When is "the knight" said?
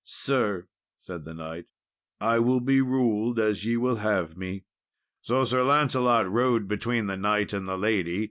1.25-1.67, 7.05-7.53